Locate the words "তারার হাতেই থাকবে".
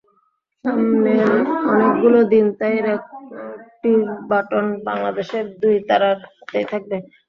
5.87-6.95